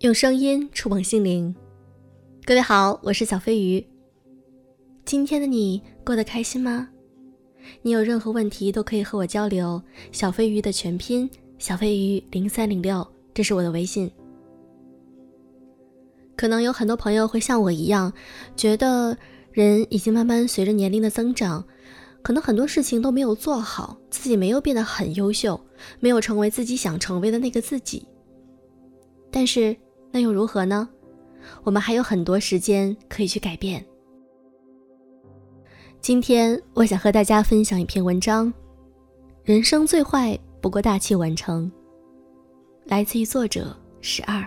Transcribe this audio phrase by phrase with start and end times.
[0.00, 1.52] 用声音触碰心灵，
[2.46, 3.84] 各位好，我是小飞鱼。
[5.04, 6.88] 今天的你过得开心吗？
[7.82, 9.82] 你有任何问题都可以和我交流。
[10.12, 13.04] 小飞鱼的全拼小飞鱼零三零六，
[13.34, 14.08] 这是我的微信。
[16.36, 18.12] 可能有很多朋友会像我一样，
[18.54, 19.18] 觉得
[19.50, 21.64] 人已经慢慢随着年龄的增长，
[22.22, 25.60] 可能很多事情都没有做好，自己没有变得很优秀，
[25.98, 28.06] 没有成为自己想成为的那个自己。
[29.32, 29.76] 但是。
[30.10, 30.88] 那又如何呢？
[31.64, 33.84] 我们还有很多时间可以去改变。
[36.00, 38.52] 今天我想和大家分享一篇文章：
[39.44, 41.70] 人生最坏不过大器晚成。
[42.84, 44.46] 来自于作者十二。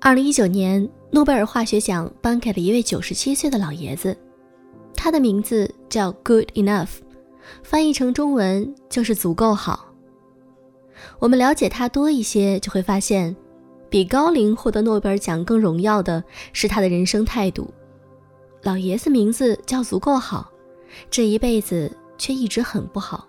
[0.00, 4.16] 二零一九年，诺贝尔化学奖颁给了一位九十七岁的老爷子，
[4.94, 7.01] 他的名字叫 Good Enough。
[7.62, 9.88] 翻译成中文就是足够好。
[11.18, 13.34] 我们了解他多一些，就会发现，
[13.88, 17.72] 比高龄获得诺贝尔奖更荣耀的是他的人生态度。
[18.62, 20.50] 老爷子名字叫足够好，
[21.10, 23.26] 这一辈子却一直很不好。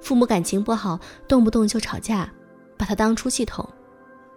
[0.00, 2.32] 父母感情不好，动不动就吵架，
[2.78, 3.68] 把他当出气筒。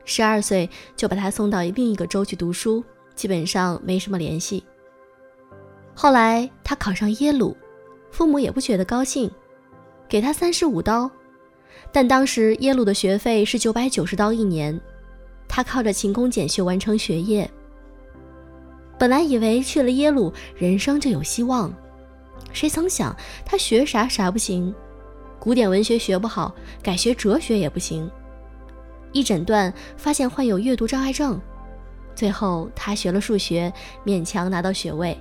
[0.05, 2.83] 十二岁就把他送到另一个州去读书，
[3.15, 4.63] 基本上没什么联系。
[5.93, 7.55] 后来他考上耶鲁。
[8.13, 9.29] 父母也不觉得高兴，
[10.07, 11.09] 给他三十五刀，
[11.91, 14.79] 但当时耶鲁的学费是九百九十刀一年，
[15.47, 17.49] 他靠着勤工俭学完成学业。
[18.99, 21.73] 本来以为去了耶鲁人生就有希望，
[22.51, 24.71] 谁曾想他学啥啥不行，
[25.39, 28.07] 古典文学学不好，改学哲学也不行，
[29.11, 31.41] 一诊断发现患有阅读障碍症，
[32.13, 33.73] 最后他学了数学，
[34.05, 35.17] 勉强拿到学位。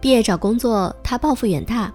[0.00, 1.94] 毕业找工作，他抱负远大，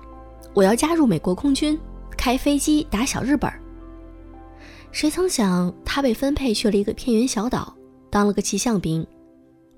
[0.53, 1.77] 我要加入美国空军，
[2.15, 3.51] 开飞机打小日本。
[4.91, 7.75] 谁曾想，他被分配去了一个偏远小岛，
[8.11, 9.05] 当了个气象兵，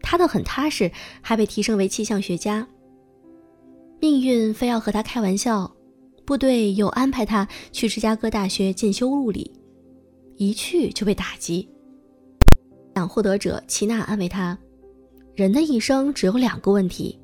[0.01, 2.67] 他倒很踏实，还被提升为气象学家。
[4.01, 5.71] 命运非要和他开玩笑，
[6.25, 9.49] 部队又安排他去芝加哥大学进修物理，
[10.35, 11.67] 一去就被打击。
[12.93, 14.57] 奖获得者齐娜安慰他
[15.33, 17.17] ：“人的一生只有两个问题。”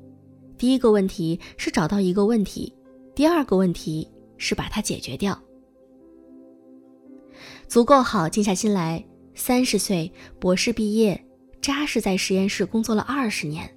[0.56, 2.72] 第一个问题是找到一个问题，
[3.14, 5.40] 第二个问题是把它解决掉。
[7.66, 9.04] 足够好，静下心来。
[9.34, 11.26] 三十岁，博士毕业，
[11.60, 13.68] 扎实在实验室工作了二十年。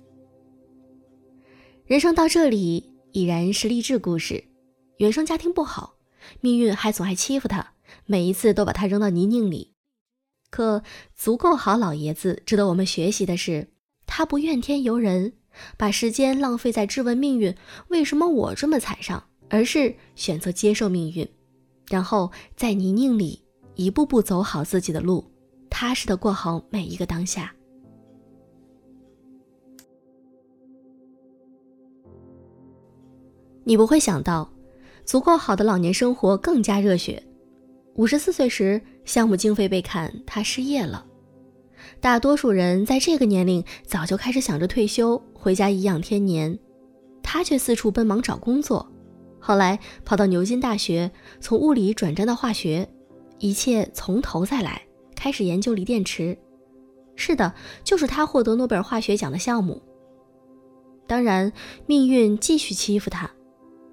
[1.86, 4.44] 人生到这里已然是励志故事。
[4.98, 5.96] 原生家庭不好，
[6.42, 7.74] 命运还总爱欺负他，
[8.06, 9.74] 每一次都把他扔到泥泞里。
[10.52, 10.84] 可
[11.16, 13.72] 足够好，老爷子值得我们学习的是，
[14.06, 15.34] 他不怨天尤人。
[15.78, 17.56] 把时间浪费在质问命运
[17.90, 21.28] 为什么我这么惨上，而是选择接受命运，
[21.90, 23.42] 然后在泥泞里
[23.76, 25.26] 一步步走好自己的路，
[25.70, 27.54] 踏实的过好每一个当下。
[33.64, 34.50] 你不会想到，
[35.04, 37.22] 足够好的老年生活更加热血。
[37.96, 41.06] 五十四岁时，项目经费被砍，他失业了。
[42.00, 46.60] 大多数人在这个年龄早就开始想着退休回家颐养天年，
[47.24, 48.86] 他却四处奔忙找工作。
[49.40, 51.10] 后来跑到牛津大学，
[51.40, 52.86] 从物理转战到化学，
[53.40, 54.82] 一切从头再来，
[55.16, 56.38] 开始研究锂电池。
[57.16, 59.82] 是的，就是他获得诺贝尔化学奖的项目。
[61.08, 61.54] 当然，
[61.86, 63.32] 命运继续欺负他，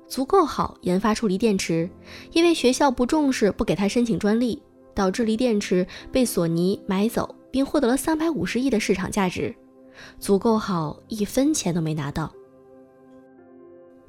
[0.09, 1.89] 足够好研发出锂电池，
[2.33, 4.61] 因为学校不重视，不给他申请专利，
[4.93, 7.33] 导致锂电池被索尼买走。
[7.53, 9.55] 并获得了三百五十亿的市场价值，
[10.19, 12.33] 足够好，一分钱都没拿到。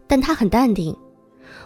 [0.07, 0.96] 但他很淡定，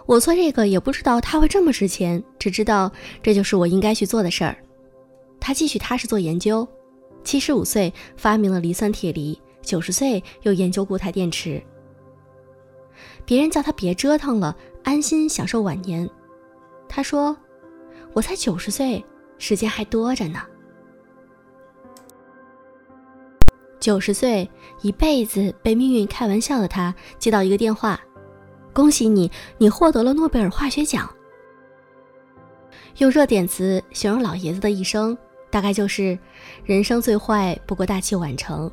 [0.05, 4.55] 我做这个也不知道他会这么值钱，只知道这就是我应该去做的事儿。
[5.39, 6.67] 他继续踏实做研究，
[7.23, 11.61] 七十五岁发明了磷酸铁锂，九十岁又研究固态电池。
[13.25, 16.09] 别人叫他别折腾了，安心享受晚年。
[16.87, 17.35] 他说
[18.13, 19.03] ：“我才九十岁，
[19.37, 20.41] 时间还多着呢。”
[23.79, 24.49] 九十岁，
[24.81, 27.99] 一辈子被命运开玩笑的他，接到一个电话
[28.73, 31.09] ：“恭喜你，你获得了诺贝尔化学奖。”
[32.97, 35.17] 用热点词形容老爷子的一生，
[35.49, 36.19] 大概就是
[36.65, 38.69] “人生最坏不过大器晚成”。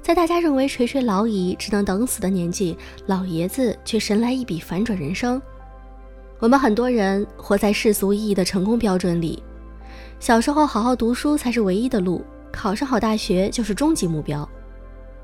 [0.00, 2.76] 在大家认为垂垂老矣、只能等死的年纪，
[3.06, 5.40] 老爷子却神来一笔反转人生。
[6.38, 9.42] 我们很多人活在世俗意义的成功标准里，
[10.18, 12.24] 小时候好好读书才是唯一的路。
[12.52, 14.48] 考上好大学就是终极目标。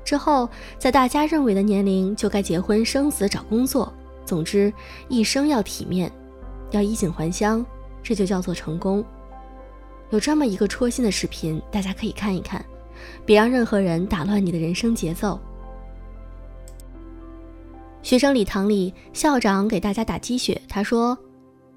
[0.03, 3.91] 之后，在大家认为的年龄就该结婚生子、找工作，
[4.25, 4.71] 总之
[5.09, 6.11] 一生要体面，
[6.71, 7.65] 要衣锦还乡，
[8.01, 9.03] 这就叫做成功。
[10.09, 12.63] 有这么一个戳心的视频，大家可以看一看，
[13.25, 15.37] 别让任何人打乱你的人生节奏。
[18.01, 21.17] 学生礼堂里，校长给大家打鸡血，他说：“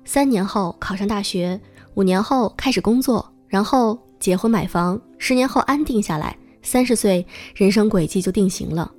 [0.06, 1.60] 三年后考上大学，
[1.94, 8.92] 五年后开始工作，然后结婚买房，十年后安定下来。”三十岁，人生轨迹就定型了。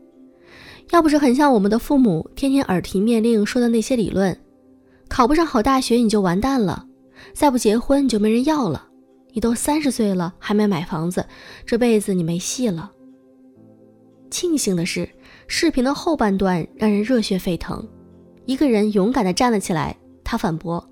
[0.90, 4.36] 要不是很像我们的父母天天耳提面命说的那些理论，
[5.08, 6.88] 考不上好大学你就完蛋了，
[7.34, 8.88] 再不结婚你就没人要了。
[9.32, 11.24] 你都三十岁了还没买房子，
[11.64, 12.92] 这辈子你没戏了。
[14.32, 15.08] 庆幸的是，
[15.46, 17.88] 视频的后半段让人热血沸腾。
[18.48, 20.84] 一个人勇敢地站了起来，他反驳：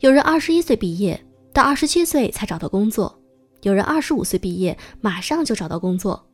[0.00, 3.20] 有人二十一岁毕业，到二十七岁才找到工作。
[3.64, 6.26] 有人二十五岁毕业，马上就找到工作；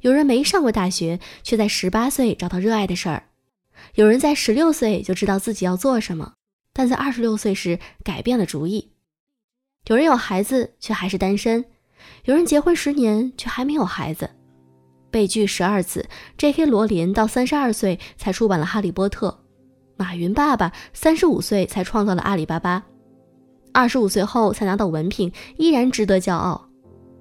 [0.00, 3.24] 有人没上过大学，却在十八岁找到热爱的事儿；
[3.96, 6.34] 有人在十六岁就知道自己要做什么，
[6.72, 8.90] 但在二十六岁时改变了主意；
[9.88, 11.64] 有人有孩子，却还是单身；
[12.26, 14.30] 有人结婚十年，却还没有孩子。
[15.10, 16.64] 被拒十二次，J.K.
[16.66, 19.30] 罗琳到三十二岁才出版了《哈利波特》；
[19.96, 22.84] 马云爸爸三十五岁才创造了阿里巴巴，
[23.72, 26.67] 二十五岁后才拿到文凭，依然值得骄傲。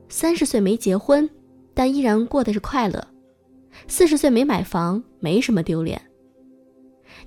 [0.10, 1.30] 三十岁没结婚，
[1.74, 3.00] 但依然过的是快乐；
[3.88, 6.02] 四十岁没买房，没什么丢脸。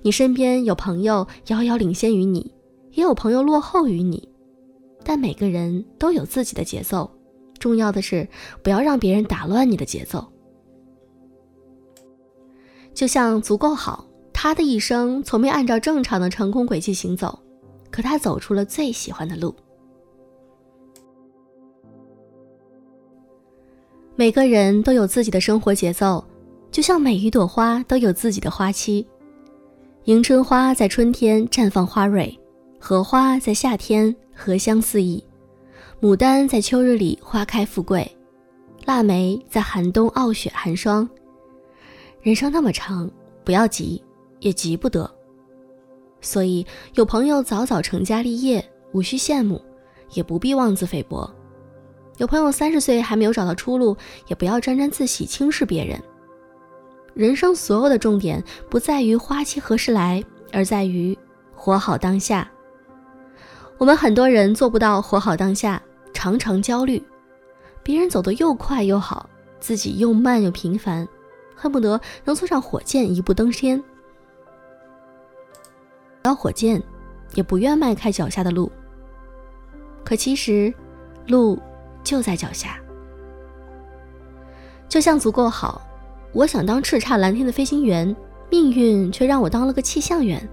[0.02, 2.54] 你身边有朋友遥遥领先于你，
[2.92, 4.28] 也有朋友落后于你，
[5.04, 7.10] 但每个人都有自己的节奏。
[7.58, 8.26] 重要的是
[8.62, 10.26] 不要让别人打乱你的节奏。
[12.94, 17.38] 就像足够好，他的一生从没按照正常的成功轨迹行走，
[17.90, 19.54] 可他走出了最喜欢的路。
[24.16, 26.22] 每个人都有自己的生活节奏，
[26.70, 29.06] 就像每一朵花都有自己的花期。
[30.04, 32.38] 迎春花在春天绽放花蕊，
[32.78, 35.22] 荷花在夏天荷香四溢，
[36.00, 38.10] 牡丹在秋日里花开富贵，
[38.84, 41.08] 腊梅在寒冬傲雪寒霜。
[42.20, 43.10] 人生那么长，
[43.44, 44.02] 不要急，
[44.40, 45.10] 也急不得。
[46.20, 49.62] 所以有朋友早早成家立业，无需羡慕，
[50.12, 51.30] 也不必妄自菲薄。
[52.20, 53.96] 有朋友三十岁还没有找到出路，
[54.26, 55.98] 也不要沾沾自喜轻视别人。
[57.14, 60.22] 人生所有的重点不在于花期何时来，
[60.52, 61.16] 而在于
[61.54, 62.46] 活好当下。
[63.78, 65.82] 我们很多人做不到活好当下，
[66.12, 67.02] 常常焦虑。
[67.82, 69.26] 别人走得又快又好，
[69.58, 71.08] 自己又慢又平凡，
[71.56, 73.82] 恨不得能坐上火箭一步登天。
[76.24, 76.82] 要火箭，
[77.32, 78.70] 也不愿迈开脚下的路。
[80.04, 80.70] 可其实，
[81.26, 81.58] 路。
[82.02, 82.78] 就在脚下，
[84.88, 85.82] 就像足够好。
[86.32, 88.14] 我想当叱咤蓝天的飞行员，
[88.50, 90.48] 命运却让我当了个气象员。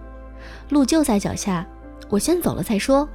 [0.70, 1.66] 路就在脚下，
[2.10, 3.08] 我先走了再说。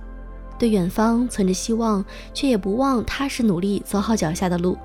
[0.58, 4.78] 对远方存着希望，却也不忘踏实努力走好脚下的路。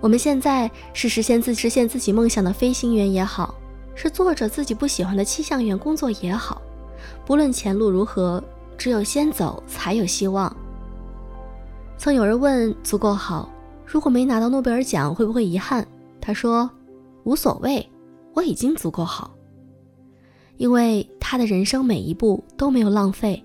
[0.00, 3.54] 我们现在是实现自实现自己梦想的飞行员也好，
[3.94, 6.60] 是做着自己不喜欢的气象员工作也好，
[7.24, 8.42] 不论前路如何，
[8.76, 10.54] 只有先走才有希望。
[12.00, 13.46] 曾有人问足够好，
[13.84, 15.86] 如果没拿到诺贝尔奖会不会遗憾？
[16.18, 16.70] 他说
[17.24, 17.86] 无所谓，
[18.32, 19.36] 我已经足够好。
[20.56, 23.44] 因为他的人生每一步都没有浪费，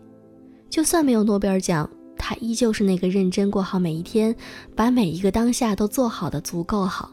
[0.69, 4.33] 就算没有诺贝尔奖，他依旧是那个认真过好每一天，
[4.73, 7.11] 把每一个当下都做好的足够好。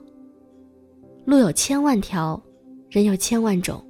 [1.24, 2.40] 路有千万条，
[2.88, 3.84] 人有千万种，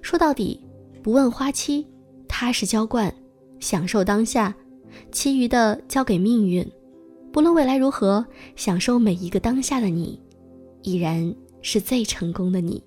[0.00, 0.58] 说到底，
[1.02, 1.86] 不问花期，
[2.26, 3.14] 踏实浇灌，
[3.58, 4.54] 享受当下。
[5.12, 6.66] 其余的交给命运，
[7.32, 8.24] 不论未来如何，
[8.56, 10.20] 享受每一个当下的你，
[10.82, 12.82] 已然是最成功的你。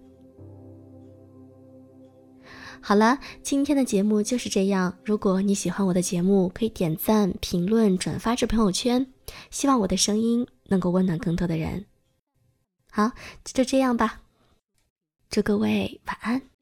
[2.81, 4.97] 好了，今天的节目就是这样。
[5.05, 9.07] 如果你喜欢我的节目，可以点赞、评论、转发至朋友圈。
[9.49, 11.85] 希望我的声音能够温暖更多的人。
[12.91, 13.11] 好，
[13.45, 14.21] 就这样吧，
[15.29, 16.52] 祝各位晚安。